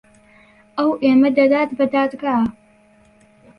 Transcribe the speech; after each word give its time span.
ئەو 0.77 0.89
ئێمە 1.03 1.29
دەدات 1.37 1.69
بە 1.77 1.85
دادگا. 1.93 2.37